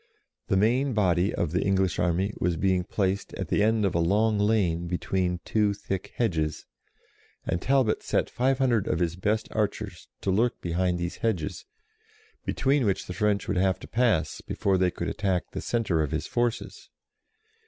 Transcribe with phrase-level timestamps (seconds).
[0.47, 3.99] The main body of the English army was being placed at the end of a
[3.99, 6.65] long lane between two thick hedges,
[7.45, 11.65] and Talbot set five hundred of his best archers to lurk behind these hedges,
[12.45, 16.09] between which the French would have to pass before they could attack the centre of
[16.09, 16.89] his forces.